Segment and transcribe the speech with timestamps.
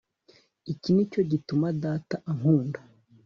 [0.71, 2.79] Iki ni cyo gituma Data ankunda